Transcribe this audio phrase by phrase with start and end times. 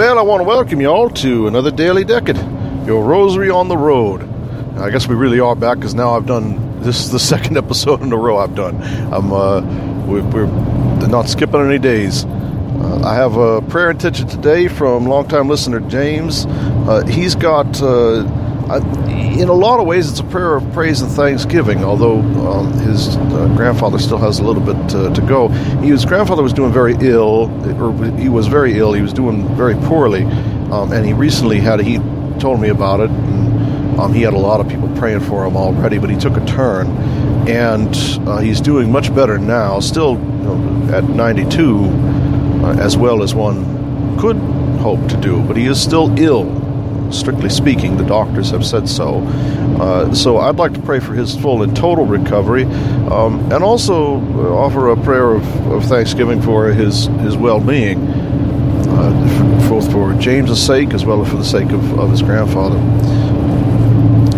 [0.00, 2.38] Well, I want to welcome you all to another Daily Decade,
[2.86, 4.22] your rosary on the road.
[4.78, 8.00] I guess we really are back because now I've done this is the second episode
[8.00, 8.80] in a row I've done.
[9.12, 9.60] I'm uh,
[10.06, 12.24] we're, we're not skipping any days.
[12.24, 16.46] Uh, I have a prayer intention today from longtime listener James.
[16.46, 18.22] Uh, he's got, uh,
[18.78, 21.84] in a lot of ways, it's a prayer of praise and thanksgiving.
[21.84, 26.42] Although um, his uh, grandfather still has a little bit uh, to go, his grandfather
[26.42, 27.50] was doing very ill,
[27.82, 28.92] or he was very ill.
[28.92, 30.24] He was doing very poorly,
[30.70, 31.80] um, and he recently had.
[31.80, 31.98] He
[32.38, 33.10] told me about it.
[33.10, 33.50] And,
[34.00, 36.44] um, he had a lot of people praying for him already, but he took a
[36.46, 36.86] turn,
[37.46, 37.94] and
[38.26, 39.80] uh, he's doing much better now.
[39.80, 41.84] Still you know, at 92
[42.64, 44.36] uh, as well as one could
[44.80, 46.59] hope to do, but he is still ill.
[47.10, 49.18] Strictly speaking, the doctors have said so.
[49.80, 54.16] Uh, so I'd like to pray for his full and total recovery, um, and also
[54.16, 57.98] uh, offer a prayer of, of thanksgiving for his his well-being,
[58.88, 62.78] uh, both for James's sake as well as for the sake of, of his grandfather.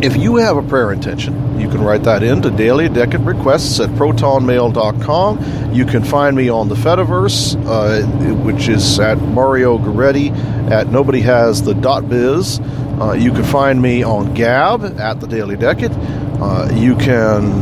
[0.02, 3.78] If you have a prayer intention, you can write that in to Daily Decade Requests
[3.78, 5.72] at protonmail.com.
[5.72, 8.04] You can find me on the Fediverse, uh,
[8.42, 10.36] which is at Mario Goretti
[10.72, 12.58] at Nobody Has the dot biz.
[13.00, 15.92] Uh, you can find me on Gab at the Daily Decade.
[15.92, 17.52] Uh, you can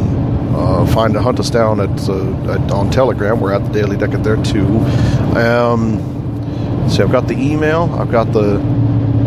[0.55, 3.39] uh, find hunt us down at, uh, at, on Telegram.
[3.39, 4.67] We're at the Daily Decade there too.
[5.37, 7.95] Um, see, I've got the email.
[8.01, 8.59] I've got the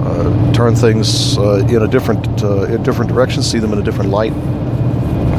[0.00, 3.82] uh, turn things uh, in a different uh, in different direction, see them in a
[3.82, 4.32] different light.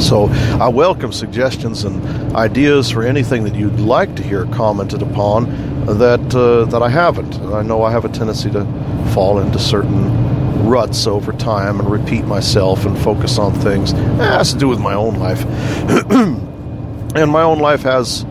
[0.01, 0.25] So
[0.59, 5.45] I welcome suggestions and ideas for anything that you'd like to hear commented upon
[5.85, 7.35] that uh, that I haven't.
[7.53, 8.66] I know I have a tendency to
[9.13, 13.91] fall into certain ruts over time and repeat myself and focus on things.
[13.94, 15.45] It has to do with my own life,
[16.09, 18.24] and my own life has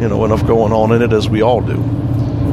[0.00, 1.78] you know enough going on in it as we all do.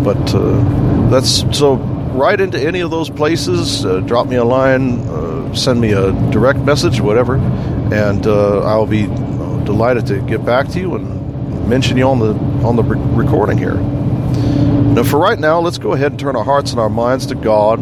[0.03, 1.89] But uh, that's so.
[2.13, 3.83] Right into any of those places.
[3.83, 4.99] Uh, drop me a line.
[4.99, 7.39] Uh, send me a direct message, whatever
[7.93, 9.05] and uh, I'll be
[9.65, 12.33] delighted to get back to you and mention you on the
[12.65, 13.77] on the recording here.
[14.93, 17.35] Now, for right now, let's go ahead and turn our hearts and our minds to
[17.35, 17.79] God,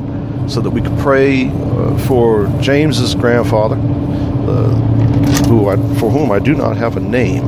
[0.49, 4.69] so that we can pray uh, for James's grandfather, uh,
[5.47, 7.43] who I, for whom I do not have a name.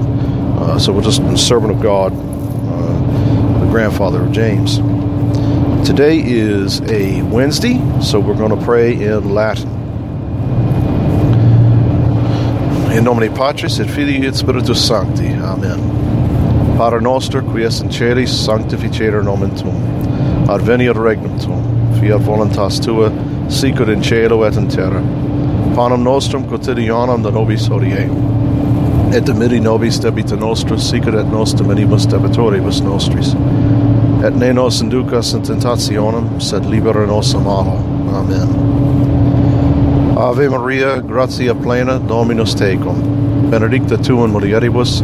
[0.58, 4.78] Uh, so we're just a servant of God, uh, the grandfather of James.
[5.88, 9.70] Today is a Wednesday, so we're going to pray in Latin.
[12.92, 15.28] In nomine Patris et Filii et Spiritus Sancti.
[15.28, 16.23] Amen.
[16.78, 19.76] Pater noster, qui es in celis, sanctificetur nomen tuum.
[20.50, 21.62] Adveniat regnum tuum.
[22.00, 23.12] Fiat voluntas tua,
[23.48, 25.02] sicut in cielo et in terra.
[25.76, 28.10] Panem nostrum quotidianum da nobis hodie.
[29.16, 33.36] Et dimiti nobis debita nostra, sicut et nos dimitimus debitoribus nostris.
[34.26, 37.78] Et ne nos inducas in tentationem, sed libera nos a malo.
[38.14, 38.50] Amen.
[40.18, 42.96] Ave Maria, gratia plena, Dominus tecum.
[43.52, 45.04] Benedicta tu in mulieribus,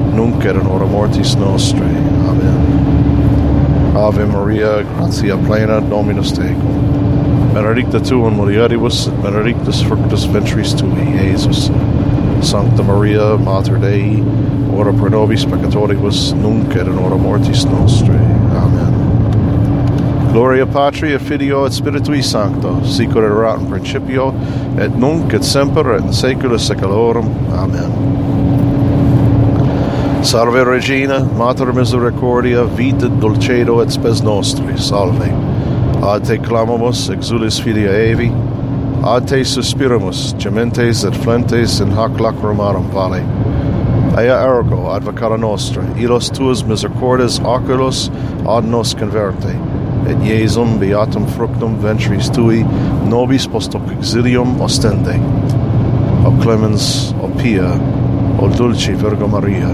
[0.15, 1.97] nunc hora mortis nostrae.
[2.29, 3.95] Amen.
[3.95, 7.53] Ave Maria, gratia plena, Dominus tecum.
[7.53, 11.69] Benedicta tu in mulieribus, et benedictus fructus ventris tui, Iesus.
[12.41, 14.23] Sancta Maria, Mater Dei,
[14.73, 18.19] ora pro nobis peccatoribus, nunc et in hora mortis nostrae.
[18.55, 20.31] Amen.
[20.31, 24.33] Gloria Patri, et Filio, et Spiritui Sancto, sicut erat in principio,
[24.79, 27.27] et nunc et semper et in saecula saeculorum.
[27.51, 28.30] Amen.
[30.23, 35.31] Salve Regina, Mater Misericordia, vita dulcedo et spes nostri, salve.
[36.05, 38.29] Ad te clamamus, exulis filia Evi,
[39.03, 43.23] ad te suspiramus, gementes et flentes in hac lacrimarum vale.
[44.21, 48.11] Ea ergo, advocata nostra, ilos tuas misericordes oculos
[48.45, 49.57] ad nos converte,
[50.05, 52.61] et Iesum beatum fructum ventris tui,
[53.09, 55.17] nobis post hoc exilium ostende.
[56.23, 57.73] O clemens, o pia,
[58.37, 59.69] o dulci Virgo Maria,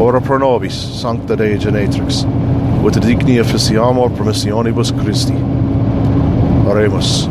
[0.00, 2.24] ora pro nobis, sancta Dei Genetrix,
[2.82, 5.34] with digni officiamur promissionibus Christi.
[6.66, 7.26] Oremus.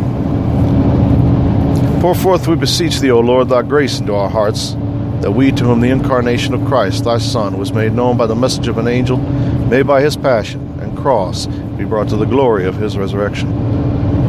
[2.01, 4.73] Pour forth, we beseech thee, O Lord, thy grace into our hearts,
[5.21, 8.35] that we, to whom the incarnation of Christ, thy Son, was made known by the
[8.35, 12.65] message of an angel, may by his passion and cross be brought to the glory
[12.65, 13.49] of his resurrection.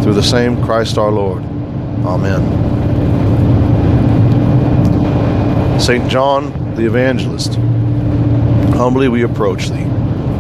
[0.03, 1.43] Through the same Christ our Lord.
[2.05, 2.43] Amen.
[5.81, 6.09] St.
[6.09, 7.55] John the Evangelist,
[8.75, 9.85] humbly we approach thee,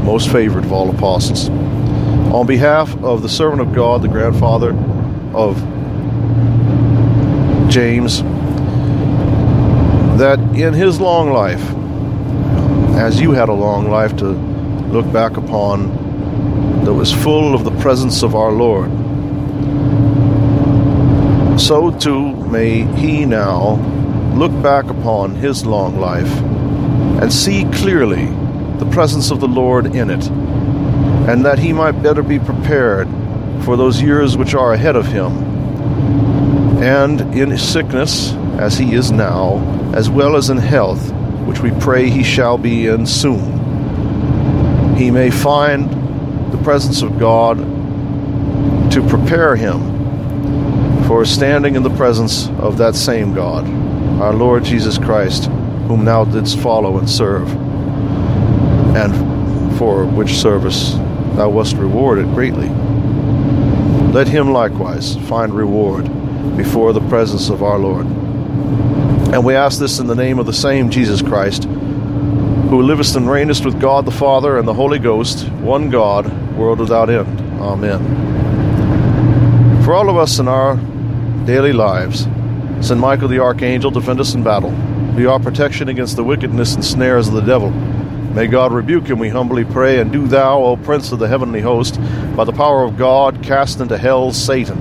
[0.04, 1.48] most favored of all apostles.
[1.48, 4.70] On behalf of the servant of God, the grandfather
[5.34, 5.56] of
[7.70, 8.22] James,
[10.18, 11.62] that in his long life,
[12.96, 14.30] as you had a long life to
[14.90, 16.04] look back upon,
[16.84, 18.90] that was full of the presence of our Lord,
[21.60, 23.76] so too may he now
[24.34, 26.28] look back upon his long life
[27.20, 28.26] and see clearly
[28.78, 30.26] the presence of the Lord in it,
[31.28, 33.08] and that he might better be prepared
[33.64, 35.32] for those years which are ahead of him.
[36.82, 39.58] And in sickness, as he is now,
[39.94, 41.12] as well as in health,
[41.46, 45.90] which we pray he shall be in soon, he may find
[46.52, 47.58] the presence of God
[48.92, 49.94] to prepare him
[51.06, 53.66] for standing in the presence of that same God,
[54.20, 55.50] our Lord Jesus Christ,
[55.86, 57.48] whom thou didst follow and serve,
[58.96, 60.92] and for which service
[61.34, 62.68] thou wast rewarded greatly.
[64.12, 66.08] Let him likewise find reward
[66.56, 68.06] before the presence of our Lord.
[69.34, 73.26] And we ask this in the name of the same Jesus Christ, who livest and
[73.26, 77.40] reignest with God the Father and the Holy Ghost, one God, world without end.
[77.60, 78.22] Amen.
[79.84, 80.76] For all of us in our
[81.44, 82.28] daily lives,
[82.80, 82.98] St.
[83.00, 84.70] Michael the Archangel, defend us in battle.
[85.16, 87.70] Be our protection against the wickedness and snares of the devil.
[87.70, 91.60] May God rebuke him, we humbly pray, and do thou, O Prince of the heavenly
[91.60, 92.00] host,
[92.34, 94.78] by the power of God, cast into hell Satan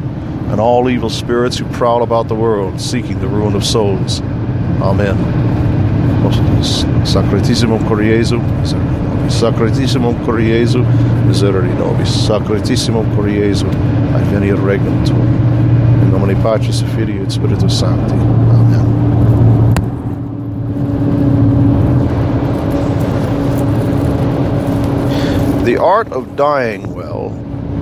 [0.50, 4.22] and all evil spirits who prowl about the world, seeking the ruin of souls.
[4.82, 5.16] Amen.
[7.04, 9.42] Sacratissimum Cor Jesu, miserere nobis.
[9.42, 10.84] Sacratissimum Cor Jesu,
[11.28, 12.10] miserere nobis.
[12.10, 15.44] Sacratissimum Cor Jesu, adveniat regnum tuum.
[16.14, 18.14] nomine Patris et Filii et Spiritus Sancti.
[18.14, 18.86] Amen.
[25.66, 27.32] The art of dying well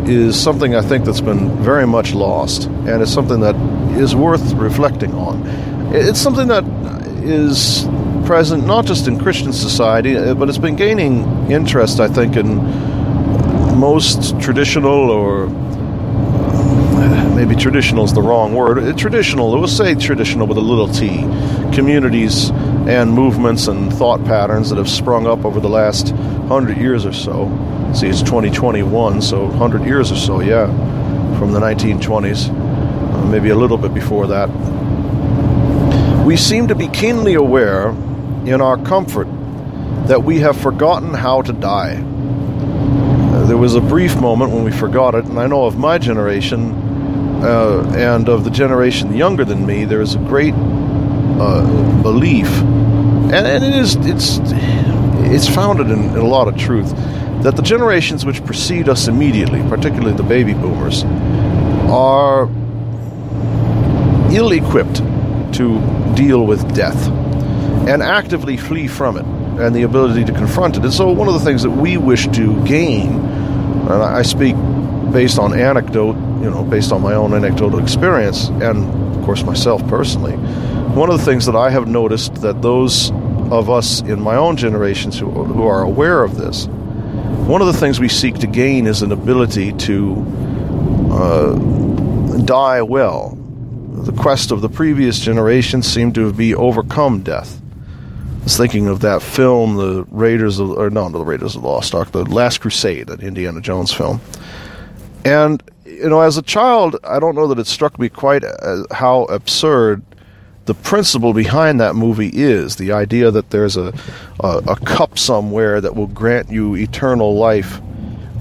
[0.10, 3.56] is something I think that's been very much lost, and it's something that
[3.96, 5.46] is worth reflecting on.
[5.94, 6.64] It's something that
[7.24, 7.86] is
[8.26, 12.58] present not just in Christian society, uh, but it's been gaining interest, I think, in
[13.78, 18.98] most traditional or uh, maybe traditional is the wrong word.
[18.98, 21.20] Traditional, we'll say traditional with a little t,
[21.76, 22.52] communities
[22.88, 26.10] and movements and thought patterns that have sprung up over the last
[26.48, 27.46] hundred years or so.
[27.94, 30.66] See, it's 2021, so 100 years or so, yeah,
[31.38, 34.50] from the 1920s, uh, maybe a little bit before that.
[36.26, 37.90] We seem to be keenly aware
[38.46, 39.28] in our comfort
[40.08, 42.02] that we have forgotten how to die.
[42.02, 45.98] Uh, there was a brief moment when we forgot it, and I know of my
[45.98, 46.74] generation
[47.44, 50.54] uh, and of the generation younger than me, there is a great
[51.42, 54.40] uh, belief, and, and, it is it's
[55.34, 56.92] it's founded in, in a lot of truth
[57.44, 61.04] that the generations which precede us immediately, particularly the baby boomers,
[61.90, 62.44] are
[64.32, 64.98] ill equipped
[65.54, 65.80] to
[66.16, 67.08] deal with death
[67.88, 69.26] and actively flee from it
[69.60, 70.84] and the ability to confront it.
[70.84, 74.56] And so, one of the things that we wish to gain, and I speak
[75.12, 79.86] based on anecdote, you know, based on my own anecdotal experience, and of course myself
[79.88, 80.34] personally,
[80.96, 83.12] one of the things that I have noticed that those
[83.52, 86.68] of us in my own generations who, who are aware of this,
[87.48, 90.26] one of the things we seek to gain is an ability to
[91.12, 91.56] uh,
[92.44, 93.38] die well.
[94.04, 97.62] The quest of the previous generations seemed to be overcome death.
[98.42, 101.68] I was thinking of that film, the Raiders of, or no, the Raiders of the
[101.68, 104.20] Lost Ark, the Last Crusade, that Indiana Jones film.
[105.24, 108.84] And you know, as a child, I don't know that it struck me quite uh,
[108.92, 110.04] how absurd
[110.72, 113.94] the principle behind that movie is the idea that there's a,
[114.40, 117.82] a, a cup somewhere that will grant you eternal life,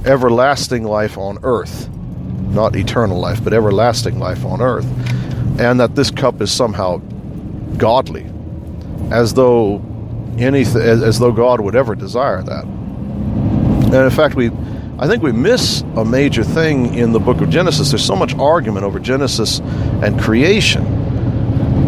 [0.05, 1.89] everlasting life on earth.
[1.91, 4.87] Not eternal life, but everlasting life on earth.
[5.59, 6.99] And that this cup is somehow
[7.79, 8.31] godly,
[9.11, 9.85] as though
[10.39, 12.63] anything, as, as though God would ever desire that.
[12.63, 14.53] And in fact, we
[15.01, 17.91] I think we miss a major thing in the book of Genesis.
[17.91, 21.00] There's so much argument over Genesis and creation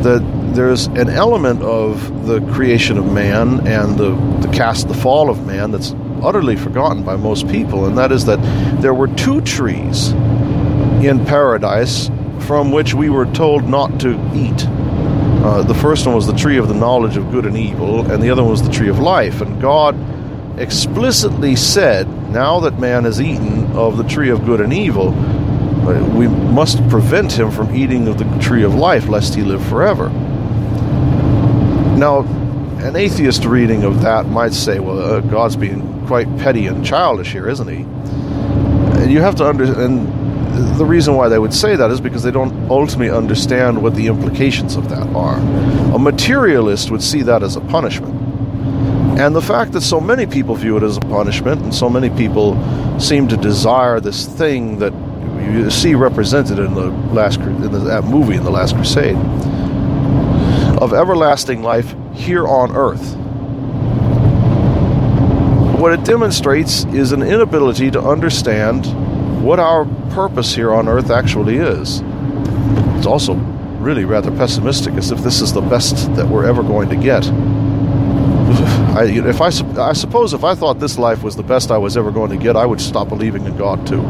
[0.03, 0.23] that
[0.55, 4.11] there's an element of the creation of man and the,
[4.47, 8.25] the cast, the fall of man that's utterly forgotten by most people, and that is
[8.27, 8.39] that
[8.81, 10.11] there were two trees
[11.03, 14.67] in paradise from which we were told not to eat.
[15.45, 18.23] Uh, the first one was the tree of the knowledge of good and evil, and
[18.23, 19.41] the other one was the tree of life.
[19.41, 19.97] And God
[20.61, 25.13] explicitly said, now that man has eaten of the tree of good and evil,
[25.85, 30.09] we must prevent him from eating of the tree of life, lest he live forever.
[31.99, 32.21] Now,
[32.83, 37.33] an atheist reading of that might say, well, uh, God's being quite petty and childish
[37.33, 37.85] here, isn't he?
[39.03, 40.09] And you have to understand,
[40.79, 44.07] the reason why they would say that is because they don't ultimately understand what the
[44.07, 45.39] implications of that are.
[45.95, 48.15] A materialist would see that as a punishment.
[49.19, 52.11] And the fact that so many people view it as a punishment, and so many
[52.11, 52.57] people
[52.99, 54.93] seem to desire this thing that
[55.43, 59.17] you see represented in the last in the, that movie in the Last Crusade
[60.81, 63.17] of everlasting life here on earth.
[65.79, 68.87] What it demonstrates is an inability to understand
[69.43, 72.03] what our purpose here on earth actually is.
[72.97, 76.89] It's also really rather pessimistic, as if this is the best that we're ever going
[76.89, 77.27] to get.
[78.97, 79.47] I, if I,
[79.81, 82.37] I suppose if I thought this life was the best I was ever going to
[82.37, 84.03] get, I would stop believing in God too.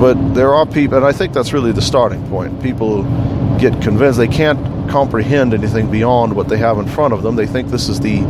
[0.00, 2.62] But there are people, and I think that's really the starting point.
[2.62, 3.02] People
[3.58, 7.36] get convinced they can't comprehend anything beyond what they have in front of them.
[7.36, 8.20] They think this is the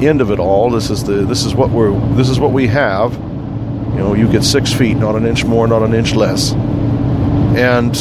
[0.00, 0.70] end of it all.
[0.70, 3.14] This is the this is what we're this is what we have.
[3.14, 7.96] You know, you get six feet, not an inch more, not an inch less, and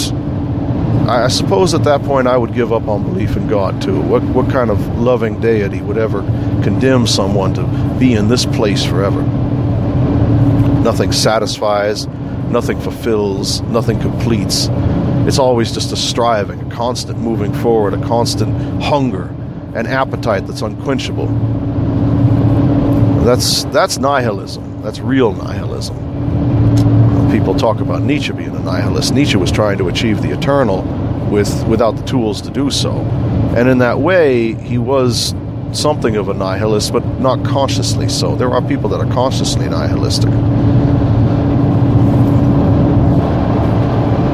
[1.10, 4.00] I suppose at that point I would give up on belief in God too.
[4.00, 6.22] What what kind of loving deity would ever
[6.64, 7.64] condemn someone to
[7.98, 9.24] be in this place forever?
[10.84, 12.08] Nothing satisfies,
[12.52, 14.68] nothing fulfills, nothing completes.
[15.28, 19.34] It's always just a striving, a constant moving forward, a constant hunger,
[19.76, 21.28] an appetite that's unquenchable.
[23.24, 24.82] That's that's nihilism.
[24.82, 26.08] That's real nihilism
[27.32, 29.14] people talk about Nietzsche being a nihilist.
[29.14, 30.82] Nietzsche was trying to achieve the eternal
[31.30, 32.92] with without the tools to do so.
[33.56, 35.36] And in that way, he was
[35.72, 38.36] something of a nihilist, but not consciously so.
[38.36, 40.32] There are people that are consciously nihilistic.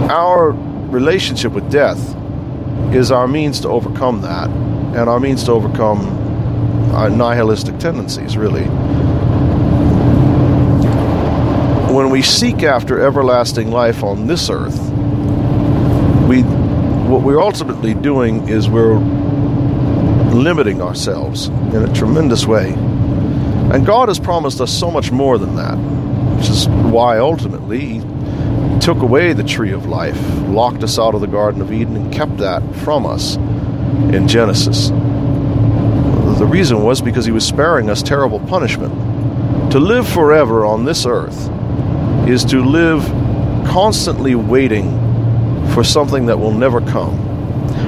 [0.10, 0.54] Our
[0.94, 2.16] relationship with death
[2.94, 6.02] is our means to overcome that and our means to overcome
[6.94, 8.66] our nihilistic tendencies, really.
[11.94, 14.80] When we seek after everlasting life on this earth,
[16.30, 18.98] we what we're ultimately doing is we're
[20.34, 22.74] limiting ourselves in a tremendous way.
[22.74, 25.76] And God has promised us so much more than that,
[26.38, 28.02] which is why ultimately
[28.84, 32.14] took away the tree of life, locked us out of the Garden of Eden, and
[32.14, 34.90] kept that from us in Genesis.
[34.90, 39.72] The reason was because He was sparing us terrible punishment.
[39.72, 41.50] To live forever on this earth
[42.28, 43.02] is to live
[43.66, 44.92] constantly waiting
[45.74, 47.16] for something that will never come.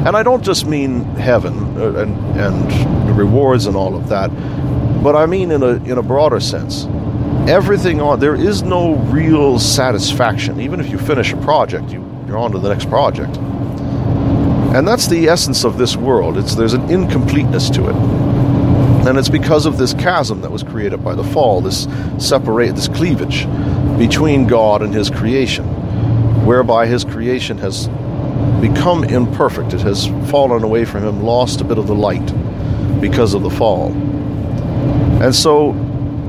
[0.08, 4.30] And I don't just mean heaven uh, and, and the rewards and all of that,
[5.04, 6.86] but I mean in a, in a broader sense.
[7.48, 10.60] Everything on there is no real satisfaction.
[10.60, 13.38] Even if you finish a project, you, you're on to the next project.
[14.76, 16.38] And that's the essence of this world.
[16.38, 17.96] It's there's an incompleteness to it.
[19.08, 21.88] And it's because of this chasm that was created by the fall, this
[22.18, 23.48] separate this cleavage
[24.00, 25.66] between God and his creation,
[26.48, 27.88] whereby his creation has
[28.60, 29.76] become imperfect.
[29.76, 32.26] It has fallen away from him, lost a bit of the light
[33.00, 33.92] because of the fall.
[35.22, 35.74] And so,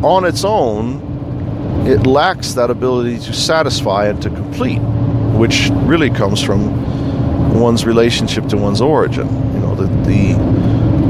[0.04, 4.80] on its own, it lacks that ability to satisfy and to complete,
[5.38, 9.26] which really comes from one's relationship to one's origin.
[9.54, 10.56] You know, the the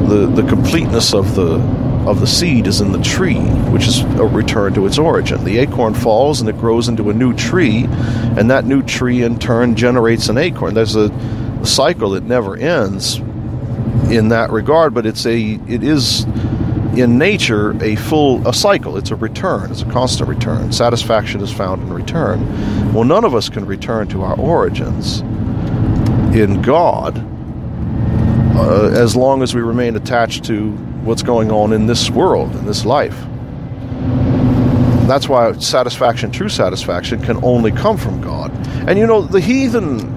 [0.06, 1.58] the, the completeness of the
[2.06, 3.40] of the seed is in the tree,
[3.70, 5.42] which is a return to its origin.
[5.44, 9.38] The acorn falls and it grows into a new tree, and that new tree in
[9.38, 10.74] turn generates an acorn.
[10.74, 13.16] There's a, a cycle that never ends
[14.08, 16.26] in that regard, but it's a it is
[16.96, 18.96] in nature a full a cycle.
[18.96, 19.70] It's a return.
[19.70, 20.72] It's a constant return.
[20.72, 22.92] Satisfaction is found in return.
[22.92, 25.20] Well, none of us can return to our origins
[26.34, 27.18] in God
[28.56, 30.70] uh, as long as we remain attached to
[31.04, 33.16] what's going on in this world, in this life.
[35.06, 38.50] That's why satisfaction, true satisfaction, can only come from God.
[38.88, 40.15] And you know, the heathen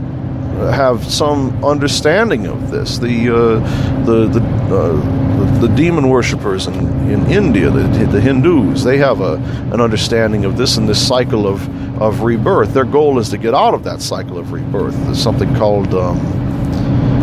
[0.72, 2.98] have some understanding of this.
[2.98, 6.76] The uh, the the, uh, the, the demon worshippers in,
[7.10, 9.34] in India, the, the Hindus, they have a
[9.74, 11.68] an understanding of this and this cycle of
[12.02, 12.74] of rebirth.
[12.74, 14.96] Their goal is to get out of that cycle of rebirth.
[15.06, 16.18] There's something called um,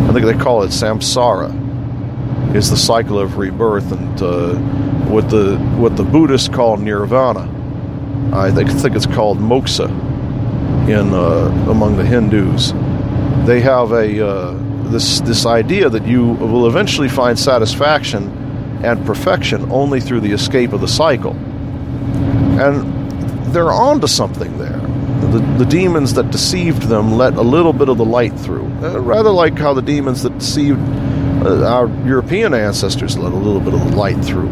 [0.09, 1.65] I think they call it samsara
[2.55, 4.55] is the cycle of rebirth and uh,
[5.09, 7.53] what the what the Buddhists call nirvana.
[8.33, 9.89] I think, think it's called moksha
[10.89, 12.71] in uh, among the Hindus.
[13.47, 14.51] They have a uh,
[14.91, 20.73] this this idea that you will eventually find satisfaction and perfection only through the escape
[20.73, 21.31] of the cycle,
[22.59, 24.81] and they're onto something there.
[25.31, 28.99] The, the demons that deceived them let a little bit of the light through, uh,
[28.99, 30.81] rather like how the demons that deceived
[31.45, 34.49] uh, our European ancestors let a little bit of the light through.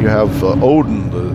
[0.00, 1.31] You have uh, Odin, the,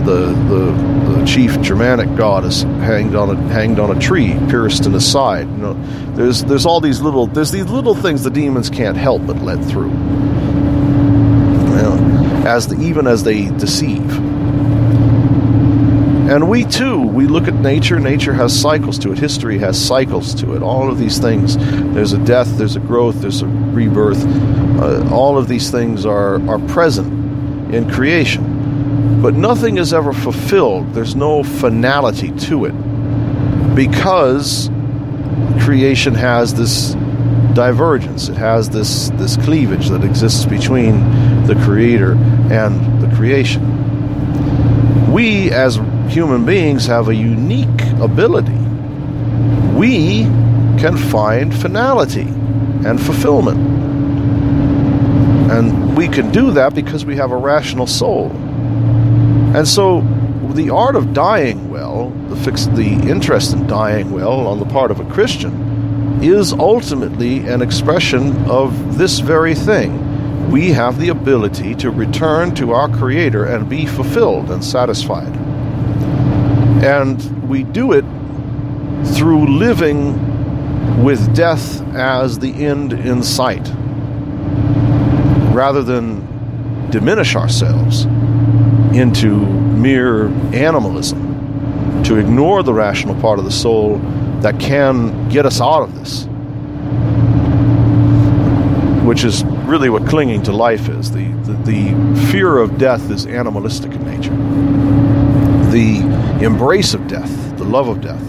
[0.00, 5.00] the the chief Germanic goddess, hanged on a hanged on a tree, pierced in the
[5.00, 5.48] side.
[5.48, 5.74] You know,
[6.14, 9.64] there's there's all these little there's these little things the demons can't help but let
[9.64, 9.90] through.
[9.90, 14.10] You know, as the, even as they deceive.
[16.24, 18.00] And we too, we look at nature.
[18.00, 19.18] Nature has cycles to it.
[19.18, 20.62] History has cycles to it.
[20.62, 21.58] All of these things.
[21.58, 24.24] There's a death, there's a growth, there's a rebirth.
[24.24, 28.53] Uh, all of these things are, are present in creation.
[29.24, 30.92] But nothing is ever fulfilled.
[30.92, 32.74] There's no finality to it.
[33.74, 34.68] Because
[35.60, 36.92] creation has this
[37.54, 38.28] divergence.
[38.28, 41.00] It has this, this cleavage that exists between
[41.46, 42.12] the creator
[42.52, 43.62] and the creation.
[45.10, 45.76] We, as
[46.08, 48.58] human beings have a unique ability.
[49.72, 50.24] We
[50.78, 52.28] can find finality
[52.84, 53.56] and fulfillment.
[55.50, 58.43] And we can do that because we have a rational soul.
[59.54, 60.00] And so
[60.54, 62.34] the art of dying well, the
[62.74, 68.36] the interest in dying well on the part of a Christian is ultimately an expression
[68.50, 70.50] of this very thing.
[70.50, 75.36] We have the ability to return to our creator and be fulfilled and satisfied.
[76.82, 78.04] And we do it
[79.14, 83.68] through living with death as the end in sight,
[85.54, 88.06] rather than diminish ourselves
[88.94, 93.98] into mere animalism, to ignore the rational part of the soul
[94.40, 96.24] that can get us out of this,
[99.04, 101.10] which is really what clinging to life is.
[101.10, 104.74] The, the, the fear of death is animalistic in nature
[105.74, 105.98] the
[106.44, 108.22] embrace of death, the love of death,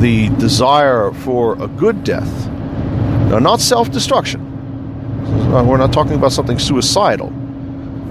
[0.00, 2.48] the desire for a good death.
[3.28, 4.42] Now, not self destruction.
[5.50, 7.30] We're not talking about something suicidal,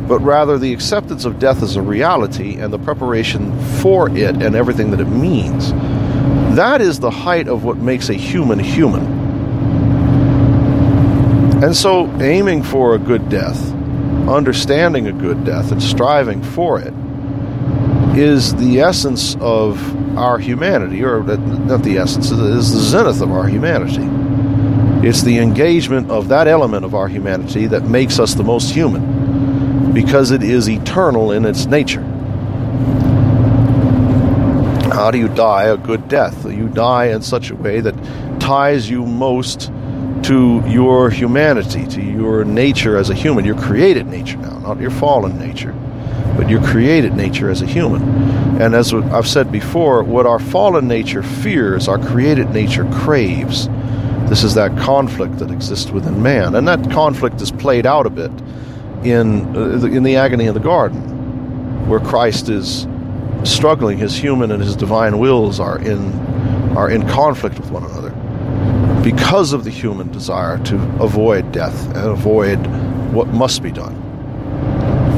[0.07, 4.55] but rather the acceptance of death as a reality and the preparation for it and
[4.55, 5.71] everything that it means.
[6.55, 9.25] That is the height of what makes a human human.
[11.63, 13.59] And so, aiming for a good death,
[14.27, 16.93] understanding a good death, and striving for it
[18.17, 23.31] is the essence of our humanity, or not the essence, it is the zenith of
[23.31, 24.07] our humanity.
[25.07, 29.14] It's the engagement of that element of our humanity that makes us the most human,
[29.95, 32.03] because it is eternal in its nature.
[34.93, 36.45] How do you die a good death?
[36.45, 37.95] You die in such a way that
[38.39, 39.71] ties you most
[40.23, 44.91] to your humanity, to your nature as a human, your created nature now, not your
[44.91, 45.73] fallen nature
[46.35, 48.03] but your created nature as a human.
[48.61, 53.67] And as I've said before, what our fallen nature fears, our created nature craves.
[54.29, 58.09] This is that conflict that exists within man, and that conflict is played out a
[58.09, 58.31] bit
[59.05, 62.87] in uh, in the agony of the garden, where Christ is
[63.43, 63.97] struggling.
[63.97, 66.13] His human and his divine wills are in
[66.75, 68.11] are in conflict with one another
[69.03, 72.57] because of the human desire to avoid death and avoid
[73.13, 73.95] what must be done.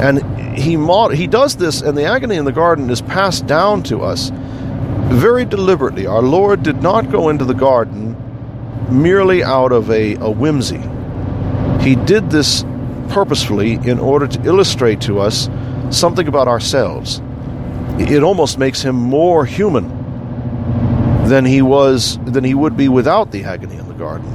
[0.02, 3.84] And he mod- he does this, and the agony in the garden is passed down
[3.84, 4.32] to us
[5.10, 6.06] very deliberately.
[6.06, 8.15] Our Lord did not go into the garden
[8.89, 10.82] merely out of a, a whimsy.
[11.82, 12.63] He did this
[13.09, 15.49] purposefully in order to illustrate to us
[15.89, 17.21] something about ourselves.
[17.99, 19.87] It almost makes him more human
[21.27, 24.27] than he was than he would be without the agony in the garden.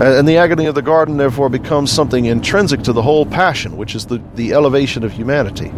[0.00, 3.96] And the agony of the garden, therefore, becomes something intrinsic to the whole passion, which
[3.96, 5.72] is the, the elevation of humanity.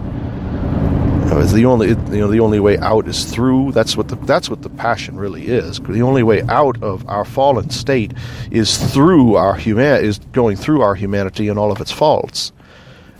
[1.38, 3.72] It's the only, you know, the only way out is through.
[3.72, 5.78] That's what the that's what the passion really is.
[5.78, 8.12] The only way out of our fallen state
[8.50, 12.52] is through our human is going through our humanity and all of its faults,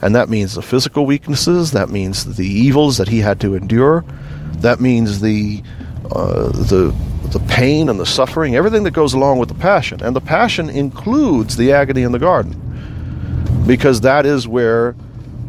[0.03, 1.73] and that means the physical weaknesses.
[1.73, 4.05] That means the evils that he had to endure.
[4.59, 5.62] That means the
[6.11, 6.94] uh, the
[7.31, 10.03] the pain and the suffering, everything that goes along with the passion.
[10.03, 14.96] And the passion includes the agony in the garden, because that is where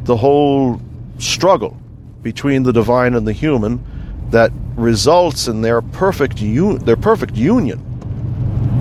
[0.04, 0.80] the whole
[1.18, 1.81] struggle
[2.24, 3.84] between the divine and the human
[4.30, 7.88] that results in their perfect un- their perfect union.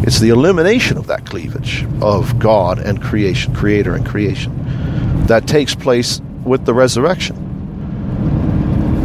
[0.07, 4.53] It's the elimination of that cleavage of God and creation, creator and creation,
[5.26, 7.37] that takes place with the resurrection,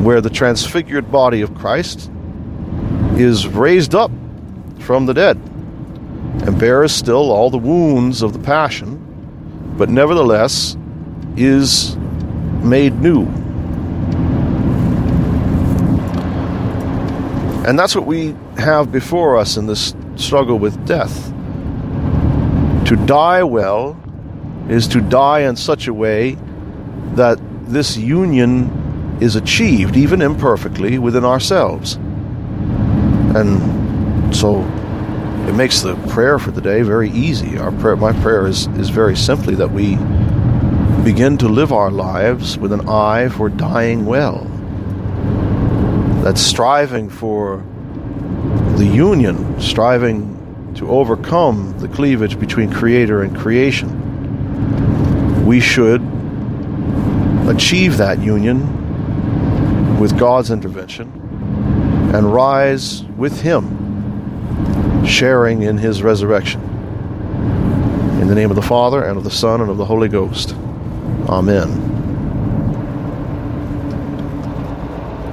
[0.03, 2.09] where the transfigured body of Christ
[3.17, 4.11] is raised up
[4.79, 5.37] from the dead
[6.45, 9.01] and bears still all the wounds of the passion,
[9.77, 10.77] but nevertheless
[11.35, 11.97] is
[12.61, 13.25] made new.
[17.65, 21.31] And that's what we have before us in this struggle with death.
[22.87, 23.99] To die well
[24.69, 26.37] is to die in such a way
[27.15, 31.95] that this union is achieved, even imperfectly, within ourselves.
[33.35, 34.61] And so
[35.47, 37.57] it makes the prayer for the day very easy.
[37.57, 39.95] Our prayer, my prayer is, is very simply that we
[41.03, 44.54] begin to live our lives with an eye for dying well.
[46.25, 47.63] That's striving for
[48.77, 55.45] the union, striving to overcome the cleavage between creator and creation.
[55.45, 56.01] We should
[57.47, 61.11] achieve that union with God's intervention
[62.15, 66.59] and rise with him, sharing in his resurrection.
[68.19, 70.55] In the name of the Father, and of the Son, and of the Holy Ghost.
[71.29, 71.94] Amen.